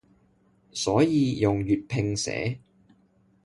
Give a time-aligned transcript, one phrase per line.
[0.73, 2.59] 所以用粵拼寫